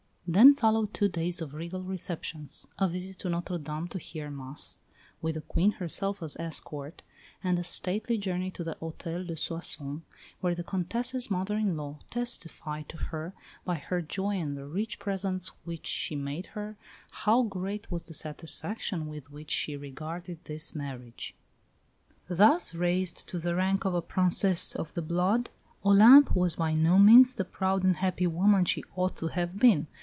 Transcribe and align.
Then 0.33 0.55
followed 0.55 0.93
two 0.93 1.09
days 1.09 1.41
of 1.41 1.53
regal 1.53 1.83
receptions; 1.83 2.65
a 2.79 2.87
visit 2.87 3.19
to 3.19 3.29
Notre 3.29 3.57
Dame 3.57 3.89
to 3.89 3.97
hear 3.97 4.29
Mass, 4.31 4.77
with 5.21 5.35
the 5.35 5.41
Queen 5.41 5.71
herself 5.73 6.23
as 6.23 6.37
escort; 6.39 7.01
and 7.43 7.59
a 7.59 7.65
stately 7.65 8.17
journey 8.17 8.49
to 8.51 8.63
the 8.63 8.75
Hôtel 8.75 9.27
de 9.27 9.35
Soissons, 9.35 10.03
where 10.39 10.55
the 10.55 10.63
Comtesse's 10.63 11.29
mother 11.29 11.57
in 11.57 11.75
law 11.75 11.99
"testified 12.09 12.87
to 12.87 12.95
her, 12.95 13.33
by 13.65 13.75
her 13.75 14.01
joy 14.01 14.37
and 14.37 14.55
the 14.55 14.63
rich 14.65 14.99
presents 14.99 15.49
which 15.65 15.85
she 15.85 16.15
made 16.15 16.45
her, 16.55 16.77
how 17.11 17.43
great 17.43 17.91
was 17.91 18.05
the 18.05 18.13
satisfaction 18.13 19.07
with 19.07 19.31
which 19.31 19.51
she 19.51 19.75
regarded 19.75 20.39
this 20.45 20.73
marriage." 20.73 21.35
Thus 22.29 22.73
raised 22.73 23.27
to 23.27 23.37
the 23.37 23.53
rank 23.55 23.83
of 23.83 23.93
a 23.93 24.01
Princess 24.01 24.75
of 24.75 24.93
the 24.93 25.01
Blood, 25.01 25.49
Olympe 25.85 26.31
was 26.33 26.55
by 26.55 26.73
no 26.73 26.97
means 26.97 27.35
the 27.35 27.43
proud 27.43 27.83
and 27.83 27.97
happy 27.97 28.27
woman 28.27 28.63
she 28.63 28.85
ought 28.95 29.17
to 29.17 29.27
have 29.27 29.59
been. 29.59 29.87